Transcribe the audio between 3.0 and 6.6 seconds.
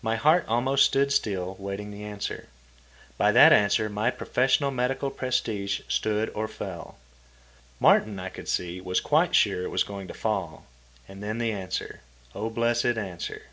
By that answer my professional medical prestige stood or